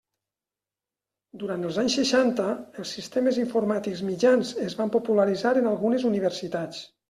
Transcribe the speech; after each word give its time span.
Durant 1.43 1.65
els 1.67 1.77
anys 1.81 1.97
seixanta, 1.99 2.47
els 2.85 2.95
sistemes 2.97 3.39
informàtics 3.43 4.03
mitjans 4.11 4.57
es 4.67 4.81
van 4.83 4.95
popularitzar 4.99 5.57
en 5.63 5.73
algunes 5.77 6.11
universitats. 6.15 6.87